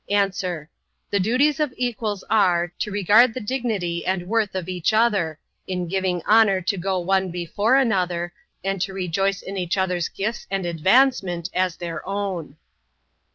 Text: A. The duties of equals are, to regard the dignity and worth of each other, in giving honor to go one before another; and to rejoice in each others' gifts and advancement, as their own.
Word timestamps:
A. 0.09 0.31
The 1.11 1.19
duties 1.21 1.59
of 1.59 1.71
equals 1.77 2.23
are, 2.27 2.73
to 2.79 2.89
regard 2.89 3.35
the 3.35 3.39
dignity 3.39 4.03
and 4.03 4.25
worth 4.27 4.55
of 4.55 4.67
each 4.67 4.93
other, 4.93 5.37
in 5.67 5.87
giving 5.87 6.23
honor 6.25 6.59
to 6.59 6.75
go 6.75 6.97
one 6.97 7.29
before 7.29 7.75
another; 7.75 8.33
and 8.63 8.81
to 8.81 8.93
rejoice 8.93 9.43
in 9.43 9.57
each 9.57 9.77
others' 9.77 10.09
gifts 10.09 10.47
and 10.49 10.65
advancement, 10.65 11.51
as 11.53 11.75
their 11.77 12.03
own. 12.09 12.57